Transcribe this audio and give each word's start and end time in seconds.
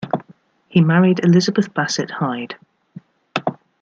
He 0.67 0.81
married 0.81 1.23
Elizabeth 1.23 1.71
Bassett 1.75 2.09
Hyde. 2.09 2.55